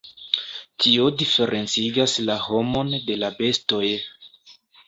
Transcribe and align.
Tio 0.85 1.03
diferencigas 1.19 2.17
la 2.31 2.39
homon 2.47 2.91
de 3.11 3.21
la 3.25 3.33
bestoj. 3.43 3.87